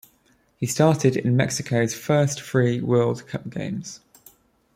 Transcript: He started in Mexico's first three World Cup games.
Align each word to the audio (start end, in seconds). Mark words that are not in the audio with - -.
He 0.57 0.65
started 0.65 1.15
in 1.15 1.37
Mexico's 1.37 1.93
first 1.93 2.41
three 2.41 2.81
World 2.81 3.27
Cup 3.27 3.51
games. 3.51 3.99